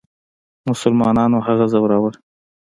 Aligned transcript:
مسلمانانو 0.69 1.37
هغه 1.47 1.65
ځوراوه. 1.71 2.11